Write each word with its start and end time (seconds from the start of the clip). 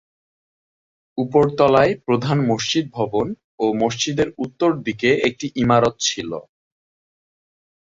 উপরতলায় 1.17 1.93
প্রধান 2.05 2.37
মসজিদ 2.49 2.85
ভবন 2.97 3.27
ও 3.59 3.65
মসজিদের 3.81 4.29
উত্তরদিকে 4.37 5.09
একটি 5.27 5.47
ইমারত 5.55 5.95
ছিল। 6.07 6.31